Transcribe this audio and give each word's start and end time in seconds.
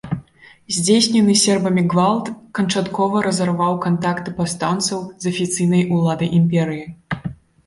Здзейснены 0.75 1.33
сербамі 1.41 1.83
гвалт 1.91 2.31
канчаткова 2.59 3.21
разарваў 3.27 3.77
кантакты 3.85 4.35
паўстанцаў 4.39 5.05
з 5.27 5.35
афіцыйнай 5.35 5.87
уладай 6.01 6.29
імперыі. 6.41 6.85